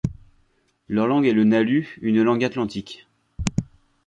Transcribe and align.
Leur 0.87 1.05
langue 1.05 1.27
est 1.27 1.31
le 1.31 1.43
nalu, 1.43 1.95
une 2.01 2.23
langue 2.23 2.43
atlantique. 2.43 3.07